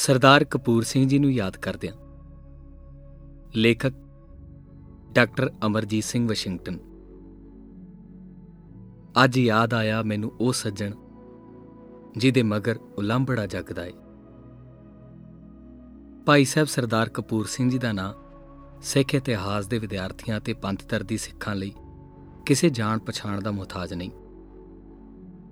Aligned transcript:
ਸਰਦਾਰ 0.00 0.44
ਕਪੂਰ 0.44 0.82
ਸਿੰਘ 0.82 1.08
ਜੀ 1.08 1.18
ਨੂੰ 1.18 1.32
ਯਾਦ 1.32 1.56
ਕਰਦਿਆਂ 1.56 1.92
ਲੇਖਕ 3.56 3.92
ਡਾਕਟਰ 5.12 5.50
ਅਮਰਜੀਤ 5.66 6.04
ਸਿੰਘ 6.04 6.28
ਵਾਸ਼ਿੰਗਟਨ। 6.28 6.78
ਅੱਜ 9.24 9.38
ਯਾਦ 9.38 9.74
ਆਇਆ 9.74 10.02
ਮੈਨੂੰ 10.02 10.32
ਉਹ 10.40 10.52
ਸੱਜਣ 10.52 10.92
ਜਿਹਦੇ 12.16 12.42
ਮਗਰ 12.42 12.76
ਉਲੰਭੜਾ 12.98 13.46
ਜਗਦਾ 13.46 13.86
ਏ। 13.86 13.92
ਭਾਈ 16.26 16.44
ਸਾਹਿਬ 16.44 16.68
ਸਰਦਾਰ 16.68 17.08
ਕਪੂਰ 17.08 17.46
ਸਿੰਘ 17.46 17.70
ਜੀ 17.70 17.78
ਦਾ 17.78 17.92
ਨਾਂ 17.92 18.12
ਸਿੱਖ 18.82 19.14
ਇਤਿਹਾਸ 19.14 19.66
ਦੇ 19.66 19.78
ਵਿਦਿਆਰਥੀਆਂ 19.78 20.40
ਤੇ 20.40 20.52
ਪੰਥ 20.52 20.82
ਤਰਦੀ 20.82 21.16
ਸਿੱਖਾਂ 21.16 21.54
ਲਈ 21.54 21.72
ਕਿਸੇ 22.46 22.70
ਜਾਣ 22.70 22.98
ਪਛਾਣ 22.98 23.40
ਦਾ 23.40 23.50
ਮੁਹਤਾਜ 23.50 23.94
ਨਹੀਂ। 23.94 24.10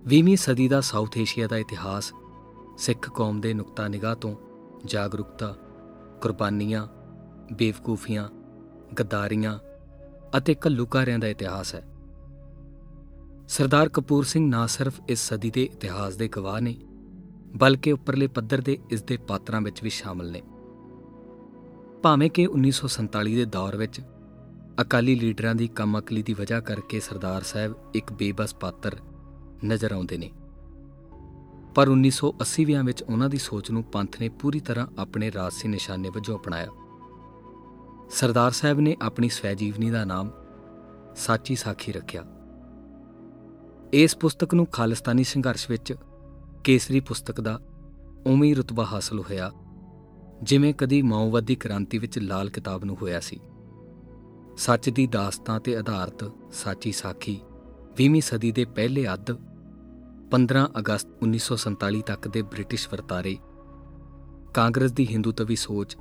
20ਵੀਂ 0.08 0.36
ਸਦੀ 0.36 0.68
ਦਾ 0.68 0.80
ਸਾਊਥ 0.80 1.18
ਏਸ਼ੀਆ 1.18 1.46
ਦਾ 1.46 1.56
ਇਤਿਹਾਸ 1.56 2.12
ਸਿੱਖ 2.78 3.10
ਕੌਮ 3.10 3.40
ਦੇ 3.40 3.54
ਨੁਕਤਾ 3.54 3.88
ਨਿਗਾਹ 3.88 4.14
ਤੋਂ 4.14 4.36
ਜਾਗਰੂਕਤਾ, 4.84 5.54
ਕੁਰਬਾਨੀਆਂ, 6.22 6.86
ਬੇਵਕੂਫੀਆਂ, 7.52 8.28
ਗੱਦਾਰੀਆਂ 8.98 9.58
ਅਤੇ 10.38 10.54
ਕੱਲੂਕਾਰਿਆਂ 10.54 11.18
ਦਾ 11.18 11.28
ਇਤਿਹਾਸ 11.28 11.74
ਹੈ। 11.74 11.82
ਸਰਦਾਰ 13.48 13.88
ਕਪੂਰ 13.88 14.24
ਸਿੰਘ 14.24 14.50
ਨਾ 14.50 14.66
ਸਿਰਫ 14.66 15.00
ਇਸ 15.08 15.28
ਸਦੀ 15.28 15.50
ਦੇ 15.50 15.62
ਇਤਿਹਾਸ 15.62 16.16
ਦੇ 16.16 16.28
ਗਵਾਹ 16.28 16.60
ਨੇ, 16.60 16.76
ਬਲਕਿ 17.56 17.92
ਉੱਪਰਲੇ 17.92 18.26
ਪੱਧਰ 18.26 18.60
ਦੇ 18.60 18.78
ਇਸ 18.90 19.02
ਦੇ 19.02 19.16
ਪਾਤਰਾਂ 19.16 19.60
ਵਿੱਚ 19.60 19.82
ਵੀ 19.82 19.90
ਸ਼ਾਮਲ 19.90 20.30
ਨੇ। 20.30 20.42
ਭਾਵੇਂ 22.02 22.30
ਕਿ 22.30 22.46
1947 22.46 23.34
ਦੇ 23.34 23.44
ਦੌਰ 23.44 23.76
ਵਿੱਚ 23.76 24.00
ਅਕਾਲੀ 24.80 25.14
ਲੀਡਰਾਂ 25.14 25.54
ਦੀ 25.54 25.68
ਕਮਅਕਲੀ 25.68 26.22
ਦੀ 26.22 26.34
ਵਜ੍ਹਾ 26.34 26.60
ਕਰਕੇ 26.60 27.00
ਸਰਦਾਰ 27.00 27.42
ਸਾਹਿਬ 27.42 27.74
ਇੱਕ 27.94 28.12
ਬੇਬਸ 28.12 28.54
ਪਾਤਰ 28.54 28.96
ਨਜ਼ਰ 29.64 29.92
ਆਉਂਦੇ 29.92 30.18
ਨੇ। 30.18 30.30
ਪਰ 31.76 31.88
1980ਵਿਆਂ 31.88 32.84
ਵਿੱਚ 32.84 33.02
ਉਹਨਾਂ 33.02 33.28
ਦੀ 33.28 33.38
ਸੋਚ 33.38 33.70
ਨੂੰ 33.70 33.82
ਪੰਥ 33.84 34.20
ਨੇ 34.20 34.28
ਪੂਰੀ 34.28 34.60
ਤਰ੍ਹਾਂ 34.60 34.86
ਆਪਣੇ 34.98 35.32
ਰਾਜਸੀ 35.32 35.68
ਨਿਸ਼ਾਨੇ 35.68 36.08
ਵਜੋਂ 36.08 36.38
ਅਪਣਾਇਆ। 36.38 36.66
ਸਰਦਾਰ 38.10 38.50
ਸਾਹਿਬ 38.50 38.80
ਨੇ 38.80 38.96
ਆਪਣੀ 39.02 39.28
ਸਵੈ 39.28 39.54
ਜੀਵਨੀ 39.54 39.90
ਦਾ 39.90 40.04
ਨਾਮ 40.04 40.30
ਸਾਚੀ 41.16 41.54
ਸਾਖੀ 41.54 41.92
ਰੱਖਿਆ। 41.92 42.22
ਇਸ 43.92 44.16
ਪੁਸਤਕ 44.16 44.54
ਨੂੰ 44.54 44.66
ਖਾਲਿਸਤਾਨੀ 44.66 45.24
ਸੰਘਰਸ਼ 45.24 45.70
ਵਿੱਚ 45.70 45.94
ਕੇਸਰੀ 46.64 47.00
ਪੁਸਤਕ 47.00 47.40
ਦਾ 47.40 47.60
ਉਵੇਂ 48.26 48.48
ਹੀ 48.48 48.54
ਰਤਬਾ 48.54 48.84
ਹਾਸਲ 48.84 49.20
ਹੋਇਆ, 49.20 49.50
ਜਿਵੇਂ 50.42 50.74
ਕਦੀ 50.74 51.02
ਮਾਓਵਾਦੀ 51.02 51.54
ਕ੍ਰਾਂਤੀ 51.54 51.98
ਵਿੱਚ 51.98 52.18
ਲਾਲ 52.18 52.50
ਕਿਤਾਬ 52.50 52.84
ਨੂੰ 52.84 52.96
ਹੋਇਆ 53.02 53.20
ਸੀ। 53.20 53.40
ਸੱਚ 54.56 54.90
ਦੀ 54.90 55.06
ਦਾਸਤਾਂ 55.06 55.60
ਤੇ 55.60 55.76
ਆਧਾਰਿਤ 55.76 56.30
ਸਾਚੀ 56.52 56.92
ਸਾਖੀ 56.92 57.40
20ਵੀਂ 57.96 58.22
ਸਦੀ 58.22 58.52
ਦੇ 58.52 58.64
ਪਹਿਲੇ 58.64 59.06
ਅੱਧ 59.14 59.30
15 60.30 60.66
ਅਗਸਤ 60.78 61.08
1947 61.22 62.00
ਤੱਕ 62.06 62.28
ਦੇ 62.28 62.42
ਬ੍ਰਿਟਿਸ਼ 62.42 62.88
ਵਰਤਾਰੇ, 62.92 63.38
ਕਾਂਗਰਸ 64.54 64.92
ਦੀ 64.92 65.06
ਹਿੰਦੂਤਵੀ 65.06 65.56
ਸੋਚ 65.56 65.96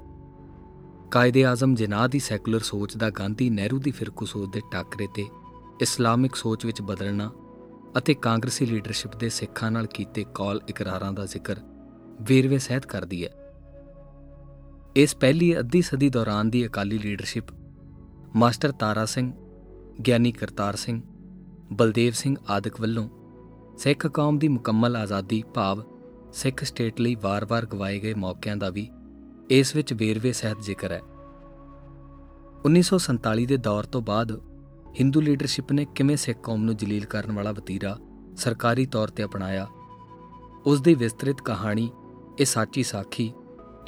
ਕਾਇਦੇ 1.11 1.45
ਆਜ਼ਮ 1.45 1.75
ਜਿਨਾਹ 1.75 2.07
ਦੀ 2.07 2.19
ਸੈਕੂਲਰ 2.19 2.59
ਸੋਚ 2.59 2.97
ਦਾ 2.97 3.09
ਗਾਂਧੀ 3.09 3.49
ਨਹਿਰੂ 3.49 3.79
ਦੀ 3.79 3.91
ਫਿਰਕੂ 3.91 4.25
ਸੋਚ 4.25 4.53
ਦੇ 4.53 4.61
ਟਾਕਰੇ 4.71 5.07
ਤੇ 5.15 5.25
ਇਸਲਾਮਿਕ 5.81 6.35
ਸੋਚ 6.35 6.65
ਵਿੱਚ 6.65 6.81
ਬਦਲਣਾ 6.81 7.31
ਅਤੇ 7.97 8.13
ਕਾਂਗਰਸੀ 8.13 8.65
ਲੀਡਰਸ਼ਿਪ 8.65 9.15
ਦੇ 9.15 9.29
ਸਿੱਖਾਂ 9.29 9.71
ਨਾਲ 9.71 9.85
ਕੀਤੇ 9.85 10.25
ਕਾਲ 10.35 10.61
ਇਕਰਾਰਾਂ 10.69 11.13
ਦਾ 11.13 11.25
ਜ਼ਿਕਰ 11.25 11.55
ਵੇਰਵੇ 12.21 12.57
ਸਹਿਤ 12.57 12.85
ਕਰਦੀ 12.85 13.25
ਹੈ। 13.25 13.29
ਇਸ 14.95 15.15
ਪਹਿਲੀ 15.15 15.59
ਅੱਧੀ 15.59 15.81
ਸਦੀ 15.81 16.09
ਦੌਰਾਨ 16.09 16.49
ਦੀ 16.49 16.65
ਅਕਾਲੀ 16.67 16.97
ਲੀਡਰਸ਼ਿਪ 16.97 17.43
ਮਾਸਟਰ 18.35 18.71
ਤਾਰਾ 18.71 19.05
ਸਿੰਘ, 19.05 19.31
ਗਿਆਨੀ 20.07 20.31
ਕਰਤਾਰ 20.31 20.75
ਸਿੰਘ, 20.75 21.01
ਬਲਦੇਵ 21.73 22.13
ਸਿੰਘ 22.13 22.35
ਆਦਿਕ 22.49 22.81
ਵੱਲੋਂ 22.81 23.09
ਸਿੱਖ 23.77 24.07
ਕੌਮ 24.07 24.37
ਦੀ 24.39 24.47
ਮੁਕੰਮਲ 24.47 24.95
ਆਜ਼ਾਦੀ 24.95 25.43
ਭਾਵ 25.53 25.83
ਸਿੱਖ 26.33 26.63
ਸਟੇਟ 26.63 26.99
ਲਈ 26.99 27.15
ਵਾਰ-ਵਾਰ 27.15 27.65
ਗਵਾਏ 27.65 27.99
ਗਏ 27.99 28.13
ਮੌਕਿਆਂ 28.13 28.57
ਦਾ 28.57 28.69
ਵੀ 28.69 28.89
ਇਸ 29.49 29.75
ਵਿੱਚ 29.75 29.93
ਵੇਰਵੇ 29.93 30.31
ਸਹਿਤ 30.31 30.61
ਜ਼ਿਕਰ 30.61 30.91
ਹੈ। 30.91 31.01
1947 32.65 33.45
ਦੇ 33.45 33.57
ਦੌਰ 33.57 33.83
ਤੋਂ 33.83 34.01
ਬਾਅਦ 34.01 34.31
ਹਿੰਦੂ 34.99 35.21
ਲੀਡਰਸ਼ਿਪ 35.21 35.71
ਨੇ 35.71 35.85
ਕਿਵੇਂ 35.95 36.17
ਸਿੱਖ 36.17 36.39
ਕੌਮ 36.43 36.63
ਨੂੰ 36.63 36.77
ਜਲੀਲ 36.77 37.05
ਕਰਨ 37.05 37.31
ਵਾਲਾ 37.31 37.51
ਵਤੀਰਾ 37.51 37.97
ਸਰਕਾਰੀ 38.37 38.85
ਤੌਰ 38.85 39.07
ਤੇ 39.07 39.23
ਅਪਣਾਇਆ, 39.23 39.67
ਉਸ 40.65 40.81
ਦੀ 40.81 40.93
ਵਿਸਤ੍ਰਿਤ 40.93 41.41
ਕਹਾਣੀ 41.41 41.89
ਇਹ 42.39 42.45
ਸਾਚੀ 42.45 42.83
ਸਾਖੀ 42.83 43.33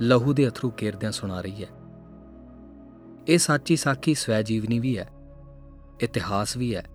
ਲਹੂ 0.02 0.34
ਦੇ 0.34 0.48
ਅਥਰੂ 0.48 0.70
ਕੇਰਦਿਆਂ 0.70 1.12
ਸੁਣਾ 1.12 1.42
ਰਹੀ 1.42 1.64
ਹੈ। 1.64 1.70
ਇਹ 3.28 3.38
ਸਾਚੀ 3.38 3.76
ਸਾਖੀ 3.76 4.14
ਸਵੈ 4.14 4.42
ਜੀਵਨੀ 4.42 4.80
ਵੀ 4.80 4.98
ਹੈ, 4.98 5.10
ਇਤਿਹਾਸ 6.02 6.58
ਵੀ 6.58 6.76
ਹੈ 6.76 6.86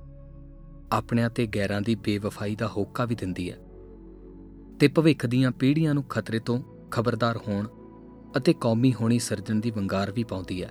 ਆਪਣਿਆਂ 0.92 1.30
ਤੇ 1.30 1.46
ਗੈਰਾਂ 1.46 1.80
ਦੀ 1.80 1.94
ਬੇਵਫਾਈ 1.94 2.56
ਦਾ 2.56 2.66
ਹੋਕਾ 2.68 3.04
ਵੀ 3.04 3.14
ਦਿੰਦੀ 3.14 3.52
ਹੈ। 3.52 3.56
ਤੇ 4.80 4.88
ਭਵਿੱਖ 4.88 5.26
ਦੀਆਂ 5.26 5.50
ਪੀੜ੍ਹੀਆਂ 5.50 5.94
ਨੂੰ 5.94 6.04
ਖਤਰੇ 6.04 6.38
ਤੋਂ 6.38 6.62
ਖਬਰਦਾਰ 6.90 7.36
ਹੋਣ 7.36 7.68
ਅਤੇ 8.36 8.52
ਕੌਮੀ 8.52 8.94
ਹੋਣੀ 8.94 9.18
ਸਰਜਣ 9.18 9.54
ਦੀ 9.54 9.70
ਵੰਗਾਰ 9.70 10.10
ਵੀ 10.10 10.24
ਪਾਉਂਦੀ 10.24 10.62
ਹੈ। 10.62 10.70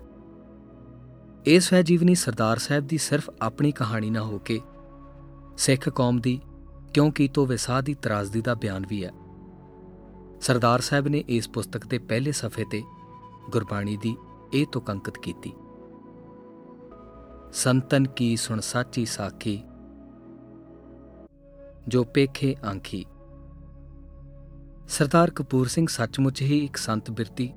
ਇਸ 1.46 1.74
ਹੈ 1.74 1.82
ਜੀਵਨੀ 1.82 2.16
ਸਰਦਾਰ 2.16 2.58
ਸਾਹਿਬ 2.58 2.88
ਦੀ 2.88 2.98
ਸਿਰਫ 2.98 3.30
ਆਪਣੀ 3.42 3.72
ਕਹਾਣੀ 3.72 4.10
ਨਾ 4.10 4.22
ਹੋ 4.22 4.40
ਕੇ 4.40 4.62
ਸਿੱਖ 5.58 5.90
ਕੌਮ 5.90 6.22
ਦੀ 6.22 6.42
ਕਿਉਂ 6.94 7.12
ਕੀਤੋ 7.12 7.46
ਵਿਸਾਹ 7.46 7.82
ਦੀ 7.82 7.94
ਤਰਾਜ਼ਦੀ 7.94 8.42
ਦਾ 8.42 8.54
ਬਿਆਨ 8.54 8.86
ਵੀ 8.90 9.06
ਹੈ। 9.06 9.12
ਸਰਦਾਰ 10.42 10.82
ਸਾਹਿਬ 10.82 11.08
ਨੇ 11.08 11.24
ਇਸ 11.28 11.50
ਪੁਸਤਕ 11.50 11.86
ਦੇ 11.86 11.98
ਪਹਿਲੇ 11.98 12.32
ਸਫ਼ੇ 12.32 12.66
ਤੇ 12.72 12.84
ਗੁਰਬਾਣੀ 13.50 13.98
ਦੀ 13.98 14.16
ਇਹ 14.54 14.66
ਤੁਕ 14.72 14.92
ਅੰਕਿਤ 14.92 15.18
ਕੀਤੀ। 15.18 15.54
ਸੰਤਨ 17.54 18.08
ਕੀ 18.08 18.36
ਸੁਣ 18.36 18.60
ਸਾਚੀ 18.60 19.06
ਸਾਖੀ 19.06 19.64
ਜੋ 21.88 22.04
ਪੇਖੇ 22.04 22.56
ਆਂਖੀ। 22.66 23.06
ਸਰਦਾਰ 24.90 25.30
ਕਪੂਰ 25.30 25.68
ਸਿੰਘ 25.68 25.88
ਸੱਚਮੁੱਚ 25.88 26.42
ਹੀ 26.42 26.58
ਇੱਕ 26.58 26.78
ਸੰਤ 26.78 27.12
ਬਿਰਤੀ, 27.12 27.54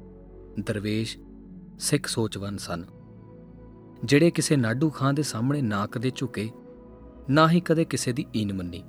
ਦਰਵੇਸ਼, 0.61 1.19
ਸਿੱਖ 1.79 2.07
ਸੋਚਵਨ 2.07 2.57
ਸਨ। 2.57 2.85
ਜਿਹੜੇ 4.05 4.31
ਕਿਸੇ 4.31 4.57
ਨਾਡੂ 4.57 4.91
ਖਾਂ 4.91 5.12
ਦੇ 5.12 5.23
ਸਾਹਮਣੇ 5.23 5.62
ਨਾ 5.62 5.87
ਕਦੇ 5.87 6.12
ਝੁਕੇ, 6.17 6.51
ਨਾ 7.31 7.49
ਹੀ 7.49 7.61
ਕਦੇ 7.61 7.85
ਕਿਸੇ 7.85 8.12
ਦੀ 8.12 8.27
ਈਨ 8.37 8.53
ਮੰਨੀ। 8.53 8.85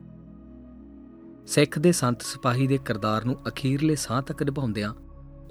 ਸਿੱਖ 1.47 1.79
ਦੇ 1.79 1.91
ਸੰਤ 1.91 2.21
ਸਿਪਾਹੀ 2.21 2.67
ਦੇ 2.67 2.77
ਕਿਰਦਾਰ 2.77 3.25
ਨੂੰ 3.25 3.35
ਅਖੀਰਲੇ 3.47 3.95
ਸਾਹ 3.95 4.21
ਤੱਕ 4.21 4.43
ਨਿਭਾਉਂਦਿਆਂ 4.43 4.93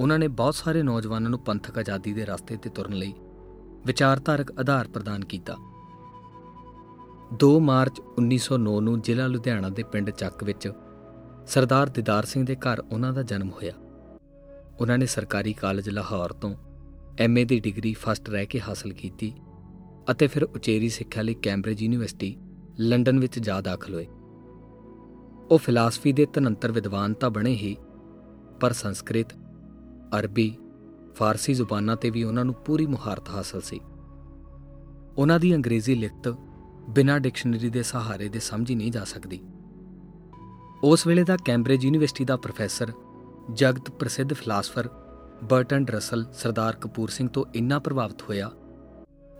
ਉਹਨਾਂ 0.01 0.19
ਨੇ 0.19 0.28
ਬਹੁਤ 0.28 0.55
ਸਾਰੇ 0.55 0.83
ਨੌਜਵਾਨਾਂ 0.83 1.31
ਨੂੰ 1.31 1.39
ਪੰਥਕ 1.39 1.78
ਆਜ਼ਾਦੀ 1.78 2.12
ਦੇ 2.12 2.25
ਰਸਤੇ 2.25 2.56
ਤੇ 2.56 2.71
ਤੁਰਨ 2.71 2.93
ਲਈ 2.93 3.15
ਵਿਚਾਰਧਾਰਕ 3.87 4.61
ਆਧਾਰ 4.61 4.89
ਪ੍ਰਦਾਨ 4.89 5.25
ਕੀਤਾ। 5.25 5.56
2 7.43 7.59
ਮਾਰਚ 7.61 8.00
1909 8.19 8.81
ਨੂੰ 8.81 9.00
ਜ਼ਿਲ੍ਹਾ 9.00 9.27
ਲੁਧਿਆਣਾ 9.27 9.69
ਦੇ 9.69 9.83
ਪਿੰਡ 9.83 10.11
ਚੱਕ 10.11 10.45
ਵਿੱਚ 10.45 10.72
ਸਰਦਾਰ 11.47 11.89
ਦਿਦਾਰ 11.89 12.25
ਸਿੰਘ 12.25 12.47
ਦੇ 12.47 12.56
ਘਰ 12.56 12.81
ਉਹਨਾਂ 12.93 13.12
ਦਾ 13.12 13.22
ਜਨਮ 13.22 13.50
ਹੋਇਆ। 13.50 13.72
ਉਹਨਾਂ 14.81 14.99
ਨੇ 14.99 15.06
ਸਰਕਾਰੀ 15.06 15.53
ਕਾਲਜ 15.53 15.89
ਲਾਹੌਰ 15.89 16.33
ਤੋਂ 16.33 16.55
ਐਮਏ 17.19 17.45
ਦੀ 17.45 17.61
ਡਿਗਰੀ 17.61 17.95
ਫਸਟ 17.95 18.31
ਰਹਿ 18.31 18.47
ਕੇ 18.47 18.61
ਹਾਸਲ 18.61 18.93
ਕੀਤੀ 18.93 19.33
ਅਤੇ 20.11 20.27
ਫਿਰ 20.27 20.45
ਉਚੇਰੀ 20.45 20.89
ਸਿੱਖਿਆ 20.89 21.22
ਲਈ 21.22 21.34
ਕੈਂਬਰਿਜ 21.34 21.83
ਯੂਨੀਵਰਸਿਟੀ 21.83 22.37
ਲੰਡਨ 22.81 23.19
ਵਿੱਚ 23.19 23.39
ਜਾ 23.39 23.61
ਦਾਖਲ 23.61 23.95
ਹੋਏ। 23.95 24.06
ਉਹ 25.51 25.59
ਫਿਲਾਸਫੀ 25.59 26.12
ਦੇ 26.12 26.27
ਤਨੰਤਰ 26.27 26.72
ਵਿਦਵਾਨ 26.72 27.15
ਤਾਂ 27.15 27.31
ਬਣੇ 27.31 27.51
ਹੀ, 27.51 27.77
ਪਰ 28.61 28.72
ਸੰਸਕ੍ਰਿਤ, 28.72 29.33
ਅਰਬੀ, 30.19 30.56
ਫਾਰਸੀ 31.15 31.55
ਜ਼ੁਬਾਨਾਂ 31.55 31.97
ਤੇ 31.97 32.11
ਵੀ 32.11 32.25
ਉਹਨਾਂ 32.25 32.45
ਨੂੰ 32.45 32.55
ਪੂਰੀ 32.55 32.87
ਮੁਹਾਰਤ 32.87 33.28
ਹਾਸਲ 33.28 33.61
ਸੀ। 33.61 33.81
ਉਹਨਾਂ 35.19 35.41
ਦੀ 35.41 35.55
ਅੰਗਰੇਜ਼ੀ 35.55 35.95
ਲਿਖਤ 35.95 36.37
ਬਿਨਾਂ 36.89 37.21
ਡਿਕਸ਼ਨਰੀ 37.21 37.71
ਦੇ 37.71 37.83
ਸਹਾਰੇ 37.83 38.28
ਦੇ 38.28 38.39
ਸਮਝੀ 38.39 38.75
ਨਹੀਂ 38.75 38.93
ਜਾ 38.93 39.05
ਸਕਦੀ। 39.05 39.41
ਉਸ 40.84 41.06
ਵੇਲੇ 41.06 41.25
ਦਾ 41.25 41.37
ਕੈਂਬਰਿਜ 41.45 41.84
ਯੂਨੀਵਰਸਿਟੀ 41.84 42.25
ਦਾ 42.25 42.37
ਪ੍ਰੋਫੈਸਰ, 42.37 42.93
ਜਗਤ 43.53 43.91
ਪ੍ਰਸਿੱਧ 43.91 44.33
philosopher 44.33 44.89
Bertrand 45.45 45.87
Russell 45.87 46.25
Sardar 46.33 46.77
Kapur 46.77 47.09
Singh 47.09 47.28
ਤੋਂ 47.28 47.45
ਇੰਨਾ 47.55 47.78
ਪ੍ਰਭਾਵਿਤ 47.78 48.22
ਹੋਇਆ 48.22 48.50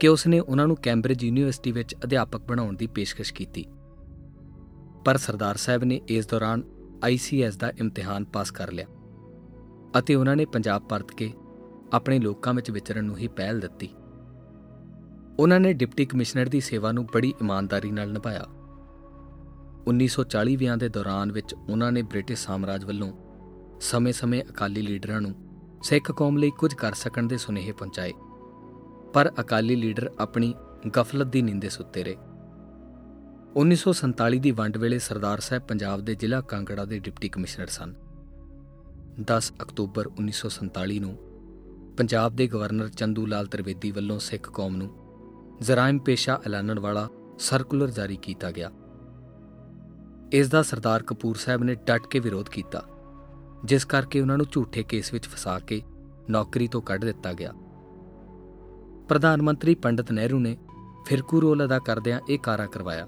ਕਿ 0.00 0.09
ਉਸ 0.09 0.27
ਨੇ 0.27 0.41
ਉਹਨਾਂ 0.41 0.66
ਨੂੰ 0.66 0.77
ਕੈਂਬਰਿਜ 0.77 1.25
ਯੂਨੀਵਰਸਿਟੀ 1.25 1.72
ਵਿੱਚ 1.72 1.94
ਅਧਿਆਪਕ 2.05 2.41
ਬਣਾਉਣ 2.41 2.77
ਦੀ 2.77 2.87
ਪੇਸ਼ਕਸ਼ 2.87 3.34
ਕੀਤੀ। 3.34 3.66
ਪਰ 5.05 5.16
ਸਰਦਾਰ 5.16 5.56
ਸਾਹਿਬ 5.56 5.84
ਨੇ 5.84 6.00
ਇਸ 6.09 6.26
ਦੌਰਾਨ 6.26 6.62
ਆਈਸੀਐਸ 7.05 7.56
ਦਾ 7.56 7.73
ਇਮਤਿਹਾਨ 7.79 8.25
ਪਾਸ 8.25 8.50
ਕਰ 8.50 8.73
ਲਿਆ 8.73 8.87
ਅਤੇ 9.99 10.14
ਉਹਨਾਂ 10.14 10.37
ਨੇ 10.37 10.44
ਪੰਜਾਬ 10.44 10.82
ਪਰਤ 10.82 11.12
ਕੇ 11.12 11.32
ਆਪਣੇ 11.93 12.19
ਲੋਕਾਂ 12.19 12.55
ਵਿੱਚ 12.55 12.70
ਵਿਚਰਨ 12.70 13.05
ਨੂੰ 13.05 13.17
ਹੀ 13.17 13.29
ਪਹਿਲ 13.29 13.61
ਦਿੱਤੀ। 13.61 13.88
ਉਹਨਾਂ 15.38 15.60
ਨੇ 15.60 15.72
ਡਿਪਟੀ 15.72 16.06
ਕਮਿਸ਼ਨਰ 16.06 16.46
ਦੀ 16.46 16.60
ਸੇਵਾ 16.60 16.92
ਨੂੰ 16.92 17.06
ਬੜੀ 17.06 17.34
ਇਮਾਨਦਾਰੀ 17.40 17.90
ਨਾਲ 17.90 18.12
ਨਿਭਾਇਆ। 18.12 18.44
1940ਵਿਆਂ 19.86 20.76
ਦੇ 20.76 20.88
ਦੌਰਾਨ 20.88 21.32
ਵਿੱਚ 21.32 21.54
ਉਹਨਾਂ 21.54 21.92
ਨੇ 21.92 22.02
ਬ੍ਰਿਟਿਸ਼ 22.02 22.46
ਸਾਮਰਾਜ 22.46 22.84
ਵੱਲੋਂ 22.84 23.12
ਸਮੇਂ-ਸਮੇਂ 23.81 24.44
ਅਕਾਲੀ 24.50 24.82
ਲੀਡਰਾਂ 24.82 25.20
ਨੂੰ 25.20 25.34
ਸਿੱਖ 25.82 26.12
ਕੌਮ 26.12 26.36
ਲਈ 26.36 26.50
ਕੁਝ 26.50 26.75
ਕਰ 26.75 26.92
ਸਕਣ 26.92 27.26
ਦੇ 27.26 27.36
ਸੁਨੇਹੇ 27.36 27.72
ਪਹੁੰਚਾਏ। 27.72 28.12
ਪਰ 29.14 29.32
ਅਕਾਲੀ 29.40 29.76
ਲੀਡਰ 29.76 30.10
ਆਪਣੀ 30.19 30.54
ਗਫਲਤ 30.96 31.26
ਦੀ 31.26 31.42
ਨੀਂਦੇ 31.42 31.69
ਸੁੱਤੇ 31.69 32.04
ਰਹੇ। 32.04 32.16
1947 33.56 34.38
ਦੀ 34.38 34.50
ਵੰਡ 34.50 34.76
ਵੇਲੇ 34.76 34.98
ਸਰਦਾਰ 34.98 35.40
ਸਾਹਿਬ 35.40 35.62
ਪੰਜਾਬ 35.62 36.00
ਦੇ 36.00 36.14
ਜ਼ਿਲ੍ਹਾ 36.14 36.40
ਕਾਂਗੜਾ 36.40 36.84
ਦੇ 36.84 36.98
ਡਿਪਟੀ 36.98 37.28
ਕਮਿਸ਼ਨਰ 37.28 37.66
ਸਨ। 37.66 37.94
10 39.22 39.52
ਅਕਤੂਬਰ 39.62 40.06
1947 40.06 40.98
ਨੂੰ 40.98 41.16
ਪੰਜਾਬ 41.96 42.36
ਦੇ 42.36 42.46
ਗਵਰਨਰ 42.46 42.88
ਚੰਦੂ 42.88 43.26
ਲਾਲ 43.26 43.46
ਤਰਵੇਦੀ 43.46 43.90
ਵੱਲੋਂ 43.90 44.19
ਸਿੱਖ 44.19 44.50
ਕੌਮ 44.50 44.76
ਨੂੰ 44.76 45.04
ਜ਼ਰਾਇਮ 45.62 45.99
ਪੇਸ਼ਾ 45.99 46.41
ਐਲਾਨਣ 46.47 46.79
ਵਾਲਾ 46.79 47.09
ਸਰਕੂਲਰ 47.39 47.91
ਜਾਰੀ 47.91 48.17
ਕੀਤਾ 48.17 48.51
ਗਿਆ। 48.51 48.71
ਇਸ 50.33 50.49
ਦਾ 50.49 50.62
ਸਰਦਾਰ 50.62 51.03
ਕਪੂਰ 51.03 51.37
ਸਾਹਿਬ 51.37 51.65
ਨੇ 51.65 51.75
ਡਟ 51.75 52.06
ਕੇ 52.06 52.19
ਵਿਰੋਧ 52.19 52.49
ਕੀਤਾ, 52.49 52.83
ਜਿਸ 53.65 53.85
ਕਰਕੇ 53.85 54.21
ਉਹਨਾਂ 54.21 54.37
ਨੂੰ 54.39 54.47
ਝੂਠੇ 54.53 54.83
ਕੇਸ 54.83 55.12
ਵਿੱਚ 55.12 55.29
ਫਸਾ 55.29 55.59
ਕੇ 55.59 55.83
ਨੌਕਰੀ 56.31 56.69
ਤੋਂ 56.69 56.81
ਕੱਢ 56.83 57.05
ਦਿੱਤਾ 57.05 57.33
ਗਿਆ। 57.33 57.53
ਪ੍ਰਧਾਨ 59.09 59.43
ਮੰਤਰੀ 59.43 59.75
ਪੰਡਤ 59.75 60.12
ਨਹਿਰੂ 60.12 60.39
ਨੇ 60.39 60.56
ਫਿਰਕੂ 61.06 61.41
ਰੋਲ 61.41 61.65
ਅਦਾ 61.65 61.79
ਕਰਦਿਆਂ 61.79 62.21
ਇਹ 62.29 62.39
ਕਾਰਾ 62.39 62.67
ਕਰਵਾਇਆ। 62.67 63.06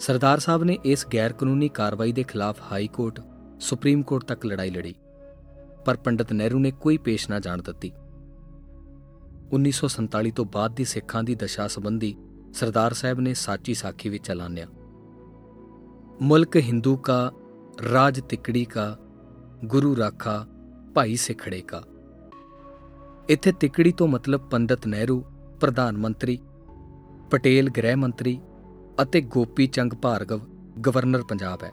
ਸਰਦਾਰ 0.00 0.38
ਸਾਹਿਬ 0.38 0.64
ਨੇ 0.64 0.78
ਇਸ 0.84 1.06
ਗੈਰ 1.14 1.32
ਕਾਨੂੰਨੀ 1.32 1.68
ਕਾਰਵਾਈ 1.68 2.12
ਦੇ 2.12 2.22
ਖਿਲਾਫ 2.22 2.60
ਹਾਈ 2.72 2.88
ਕੋਰਟ, 2.88 3.20
ਸੁਪਰੀਮ 3.60 4.02
ਕੋਰਟ 4.02 4.24
ਤੱਕ 4.24 4.46
ਲੜਾਈ 4.46 4.70
ਲੜੀ, 4.70 4.94
ਪਰ 5.84 5.96
ਪੰਡਤ 5.96 6.32
ਨਹਿਰੂ 6.32 6.58
ਨੇ 6.58 6.70
ਕੋਈ 6.70 6.96
ਪੇਸ਼ 6.96 7.28
ਨਾ 7.30 7.40
ਜਾਣ 7.40 7.62
ਦਿੱਤੀ। 7.62 7.92
1947 9.52 10.30
ਤੋਂ 10.30 10.44
ਬਾਅਦ 10.44 10.74
ਦੀ 10.74 10.84
ਸਿੱਖਾਂ 10.84 11.24
ਦੀ 11.24 11.34
ਦਸ਼ਾ 11.34 11.68
ਸੰਬੰਧੀ 11.68 12.16
ਸਰਦਾਰ 12.54 12.92
ਸਾਹਿਬ 12.92 13.20
ਨੇ 13.20 13.34
ਸਾਚੀ 13.34 13.74
ਸਾਖੀ 13.74 14.08
ਵਿੱਚ 14.08 14.30
ਐਲਾਨਿਆ। 14.30 14.66
ਮੁਲਕ 16.22 16.56
ਹਿੰਦੂ 16.56 16.96
ਕਾ, 16.96 17.32
ਰਾਜ 17.92 18.20
ਤਿਕੜੀ 18.20 18.64
ਕਾ, 18.64 18.98
ਗੁਰੂ 19.64 19.96
ਰਾਖਾ, 19.96 20.46
ਭਾਈ 20.94 21.16
ਸਿਖੜੇ 21.16 21.60
ਕਾ। 21.60 21.82
ਇੱਥੇ 23.28 23.52
ਤਿਕੜੀ 23.52 23.92
ਤੋਂ 23.92 24.08
ਮਤਲਬ 24.08 24.40
ਪੰਡਤ 24.40 24.86
ਨਹਿਰੂ, 24.86 25.24
ਪ੍ਰਧਾਨ 25.60 25.96
ਮੰਤਰੀ, 25.96 26.38
ਪਟੇਲ 27.30 27.70
ਗ੍ਰਹਿ 27.70 27.94
ਮੰਤਰੀ 27.94 28.40
ਅਤੇ 29.02 29.20
ਗੋਪੀ 29.20 29.66
ਚੰਗ 29.66 29.92
ਭਾਰਗਵ, 29.92 30.40
ਗਵਰਨਰ 30.86 31.22
ਪੰਜਾਬ 31.22 31.62
ਹੈ। 31.62 31.70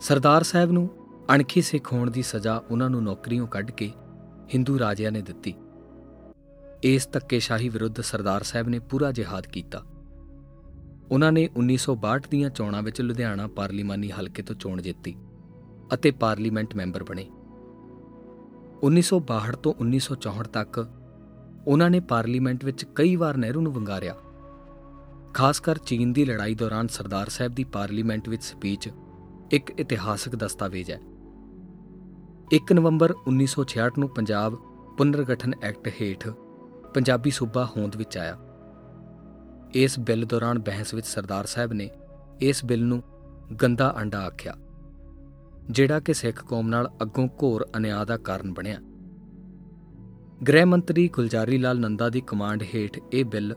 ਸਰਦਾਰ 0.00 0.42
ਸਾਹਿਬ 0.42 0.72
ਨੂੰ 0.72 0.90
ਅਣਖੀ 1.34 1.62
ਸਿੱਖ 1.62 1.92
ਹੋਣ 1.92 2.10
ਦੀ 2.10 2.22
ਸਜ਼ਾ 2.22 2.64
ਉਹਨਾਂ 2.70 2.90
ਨੂੰ 2.90 3.04
ਨੌਕਰੀਆਂ 3.04 3.46
ਕੱਢ 3.46 3.70
ਕੇ 3.70 3.92
ਹਿੰਦੂ 4.54 4.78
ਰਾਜਿਆਂ 4.78 5.12
ਨੇ 5.12 5.22
ਦਿੱਤੀ। 5.22 5.54
ਇਸ 6.82 7.08
ਧੱਕੇਸ਼ਾਹੀ 7.12 7.68
ਵਿਰੁੱਧ 7.68 8.00
ਸਰਦਾਰ 8.00 8.42
ਸਾਹਿਬ 8.42 8.68
ਨੇ 8.68 8.78
ਪੂਰਾ 8.78 9.12
ਜਿਹਾਦ 9.12 9.46
ਕੀਤਾ। 9.46 9.78
ਉਹਨਾਂ 11.10 11.32
ਨੇ 11.32 11.48
1962 11.56 12.28
ਦੀਆਂ 12.30 12.50
ਚੋਣਾਂ 12.50 12.82
ਵਿੱਚ 12.82 13.00
ਲੁਧਿਆਣਾ 13.00 13.46
ਪਾਰਲੀਮਾਨੀ 13.46 14.10
ਹਲਕੇ 14.10 14.42
ਤੋਂ 14.42 14.56
ਚੋਣ 14.56 14.82
ਜਿੱਤੀ 14.82 15.16
ਅਤੇ 15.94 16.10
ਪਾਰਲੀਮੈਂਟ 16.10 16.74
ਮੈਂਬਰ 16.74 17.04
ਬਣੇ। 17.04 17.22
1962 18.82 19.56
ਤੋਂ 19.56 19.74
1964 19.80 20.46
ਤੱਕ 20.52 20.88
ਉਹਨਾਂ 21.66 21.90
ਨੇ 21.90 22.00
ਪਾਰਲੀਮੈਂਟ 22.00 22.64
ਵਿੱਚ 22.64 22.86
ਕਈ 22.94 23.16
ਵਾਰ 23.16 23.36
ਨਹਿਰੂ 23.36 23.60
ਨੂੰ 23.60 23.72
ਵੰਗਾਰਿਆ। 23.72 24.14
ਖਾਸ 25.34 25.60
ਕਰ 25.60 25.78
ਚੀਨ 25.78 26.12
ਦੀ 26.12 26.24
ਲੜਾਈ 26.24 26.54
ਦੌਰਾਨ 26.54 26.88
ਸਰਦਾਰ 26.88 27.28
ਸਾਹਿਬ 27.28 27.54
ਦੀ 27.54 27.64
ਪਾਰਲੀਮੈਂਟ 27.64 28.28
ਵਿੱਚ 28.28 28.42
ਸਪੀਚ 28.42 28.88
ਇੱਕ 29.50 29.80
ਇਤਿਹਾਸਕ 29.80 30.36
ਦਸਤਾਵੇਜ਼ 30.36 30.90
ਹੈ। 30.90 31.00
1 32.52 32.72
ਨਵੰਬਰ 32.72 33.14
1966 33.26 33.98
ਨੂੰ 33.98 34.08
ਪੰਜਾਬ 34.08 34.54
ਪੁਨਰਗਠਨ 34.98 35.52
ਐਕਟ 35.62 35.88
ਹੇਠ 36.00 36.28
ਪੰਜਾਬੀ 36.98 37.30
ਸੂਬਾ 37.30 37.64
ਹੋਂਦ 37.66 37.96
ਵਿੱਚ 37.96 38.16
ਆਇਆ। 38.18 38.36
ਇਸ 39.74 39.98
ਬਿੱਲ 39.98 40.24
ਦੌਰਾਨ 40.24 40.58
ਬਹਿਸ 40.58 40.92
ਵਿੱਚ 40.94 41.06
ਸਰਦਾਰ 41.06 41.46
ਸਾਹਿਬ 41.46 41.72
ਨੇ 41.72 41.88
ਇਸ 42.40 42.64
ਬਿੱਲ 42.64 42.82
ਨੂੰ 42.84 43.02
ਗੰਦਾ 43.62 43.94
ਅੰਡਾ 44.00 44.20
ਆਖਿਆ, 44.20 44.54
ਜਿਹੜਾ 45.70 45.98
ਕਿ 46.00 46.14
ਸਿੱਖ 46.14 46.42
ਕੌਮ 46.44 46.68
ਨਾਲ 46.68 46.90
ਅੱਗੋਂ 47.02 47.28
ਘੋਰ 47.42 47.66
ਅਨਿਆਂ 47.76 48.04
ਦਾ 48.06 48.16
ਕਾਰਨ 48.16 48.54
ਬਣਿਆ। 48.54 48.78
ਗ੍ਰਹਿ 50.48 50.64
ਮੰਤਰੀ 50.64 51.08
ਗੁਲਜਾਰੀ 51.08 51.58
ਲਾਲ 51.58 51.80
ਨੰਦਾ 51.80 52.08
ਦੀ 52.08 52.22
ਕਮਾਂਡ 52.26 52.62
ਹੇਠ 52.74 53.00
ਇਹ 53.12 53.24
ਬਿੱਲ 53.24 53.54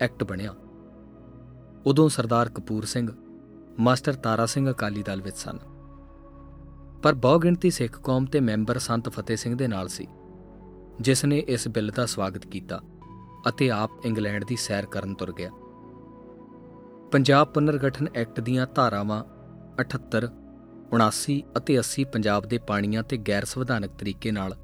ਐਕਟ 0.00 0.24
ਬਣਿਆ। 0.24 0.54
ਉਦੋਂ 1.86 2.08
ਸਰਦਾਰ 2.08 2.48
ਕਪੂਰ 2.48 2.84
ਸਿੰਘ, 2.84 3.08
ਮਾਸਟਰ 3.80 4.14
ਤਾਰਾ 4.14 4.46
ਸਿੰਘ 4.46 4.70
ਅਕਾਲੀ 4.70 5.02
ਦਲ 5.02 5.22
ਵਿੱਚ 5.22 5.36
ਸਨ। 5.36 5.58
ਪਰ 7.02 7.14
ਬਹੁ 7.14 7.38
ਗਿਣਤੀ 7.38 7.70
ਸਿੱਖ 7.70 8.00
ਕੌਮ 8.00 8.26
ਤੇ 8.26 8.40
ਮੈਂਬਰ 8.40 8.78
ਸੰਤ 8.78 9.08
ਫਤਿਹ 9.08 9.36
ਸਿੰਘ 9.36 9.56
ਦੇ 9.56 9.68
ਨਾਲ 9.68 9.88
ਸੀ। 9.88 10.06
ਜਿਸ 11.00 11.24
ਨੇ 11.24 11.38
ਇਸ 11.38 11.68
ਬਿੱਲ 11.68 11.90
ਦਾ 11.96 12.06
ਸਵਾਗਤ 12.06 12.46
ਕੀਤਾ 12.46 12.80
ਅਤੇ 13.48 13.70
ਆਪ 13.70 13.90
ਇੰਗਲੈਂਡ 14.04 14.44
ਦੀ 14.44 14.56
ਸੈਰ 14.56 14.86
ਕਰਨ 14.86 15.14
ਤੁਰ 15.14 15.32
ਗਿਆ। 15.32 15.50
ਪੰਜਾਬ 17.12 17.48
ਪੁਨਰਗਠਨ 17.48 18.08
ਐਕਟ 18.14 18.40
ਦੀਆਂ 18.40 18.66
ਧਾਰਾਵਾਂ 18.74 19.22
78 19.80 20.28
79 20.94 21.40
ਅਤੇ 21.56 21.78
80 21.78 22.04
ਪੰਜਾਬ 22.12 22.46
ਦੇ 22.46 22.58
ਪਾਣੀਆਂ 22.58 23.02
ਤੇ 23.02 23.16
ਗੈਰ 23.18 23.44
ਸੰਵਿਧਾਨਕ 23.44 23.90
ਤਰੀਕੇ 23.90 24.30
ਨਾਲ 24.30 24.54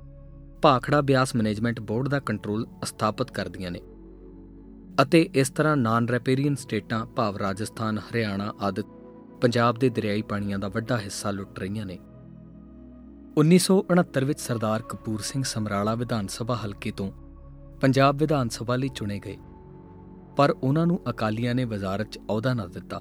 ਭਾਖੜਾ 0.63 1.01
ਬਿਆਸ 1.01 1.35
ਮੈਨੇਜਮੈਂਟ 1.37 1.81
ਬੋਰਡ 1.81 2.09
ਦਾ 2.09 2.21
ਕੰਟਰੋਲ 2.21 2.67
ਸਥਾਪਿਤ 2.85 3.31
ਕਰਦੀਆਂ 3.31 3.71
ਨੇ 3.71 3.81
ਅਤੇ 5.03 5.31
ਇਸ 5.35 5.51
ਤਰ੍ਹਾਂ 5.51 5.77
ਨਾਨ 5.77 6.09
ਰੈਪੇਰੀਅਨ 6.09 6.55
ਸਟੇਟਾਂ 6.55 7.07
ਭਾਵ 7.07 7.37
ਰਾਜਸਥਾਨ, 7.37 7.99
ਹਰਿਆਣਾ 7.99 8.53
ਆਦਿ 8.61 8.83
ਪੰਜਾਬ 9.41 9.79
ਦੇ 9.79 9.89
ਦਰਿਆਈ 9.89 10.23
ਪਾਣੀਆਂ 10.23 10.59
ਦਾ 10.59 10.69
ਵੱਡਾ 10.69 10.99
ਹਿੱਸਾ 10.99 11.31
ਲੁੱਟ 11.31 11.59
ਰਹੀਆਂ 11.59 11.87
ਨੇ। 11.87 11.99
1969 13.41 14.25
ਵਿੱਚ 14.25 14.41
ਸਰਦਾਰ 14.41 14.83
ਕਪੂਰ 14.83 15.21
ਸਿੰਘ 15.21 15.43
ਸਮਰਾਲਾ 15.43 15.95
ਵਿਧਾਨ 15.95 16.27
ਸਭਾ 16.27 16.55
ਹਲਕੇ 16.57 16.91
ਤੋਂ 16.91 17.11
ਪੰਜਾਬ 17.81 18.17
ਵਿਧਾਨ 18.17 18.49
ਸਭਾ 18.49 18.77
ਲਈ 18.77 18.89
ਚੁਣੇ 18.89 19.19
ਗਏ। 19.19 19.37
ਪਰ 20.37 20.51
ਉਹਨਾਂ 20.51 20.87
ਨੂੰ 20.87 20.99
ਅਕਾਲੀਆਂ 21.11 21.55
ਨੇ 21.55 21.65
ਵਜ਼ਾਰਤ 21.65 22.11
'ਚ 22.11 22.19
ਅਹੁਦਾ 22.19 22.53
ਨਾ 22.55 22.67
ਦਿੱਤਾ। 22.67 23.01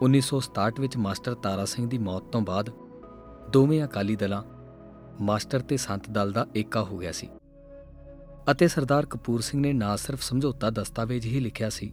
1967 0.00 0.80
ਵਿੱਚ 0.80 0.96
ਮਾਸਟਰ 0.96 1.34
ਤਾਰਾ 1.42 1.64
ਸਿੰਘ 1.64 1.86
ਦੀ 1.88 1.98
ਮੌਤ 1.98 2.24
ਤੋਂ 2.32 2.40
ਬਾਅਦ 2.40 2.70
ਦੋਵੇਂ 3.50 3.82
ਅਕਾਲੀ 3.84 4.16
ਦਲਾਂ 4.16 4.42
ਮਾਸਟਰ 5.20 5.60
ਤੇ 5.60 5.76
ਸੰਤ 5.76 6.10
ਦਲ 6.10 6.32
ਦਾ 6.32 6.46
ਏਕਾ 6.56 6.82
ਹੋ 6.82 6.98
ਗਿਆ 6.98 7.12
ਸੀ 7.12 7.28
ਅਤੇ 8.50 8.68
ਸਰਦਾਰ 8.68 9.06
ਕਪੂਰ 9.06 9.40
ਸਿੰਘ 9.40 9.60
ਨੇ 9.60 9.72
ਨਾ 9.72 9.94
ਸਿਰਫ 9.96 10.22
ਸਮਝੌਤਾ 10.22 10.70
ਦਸਤਾਵੇਜ਼ 10.70 11.26
ਹੀ 11.26 11.40
ਲਿਖਿਆ 11.40 11.70
ਸੀ, 11.70 11.92